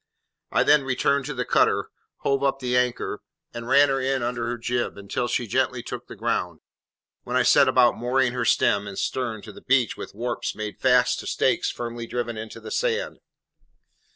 [0.51, 1.91] I then returned to the cutter,
[2.21, 3.21] hove up the anchor,
[3.53, 6.61] and ran her in under her jib, until she gently took the ground,
[7.21, 10.79] when I set about mooring her stem and stern to the beach with warps made
[10.79, 13.19] fast to stakes firmly driven into the sand.